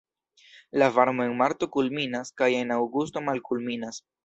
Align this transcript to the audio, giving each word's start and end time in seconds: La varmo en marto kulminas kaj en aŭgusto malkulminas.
La 0.81 0.87
varmo 0.95 1.25
en 1.27 1.35
marto 1.41 1.69
kulminas 1.77 2.33
kaj 2.43 2.49
en 2.63 2.75
aŭgusto 2.79 3.25
malkulminas. 3.31 4.05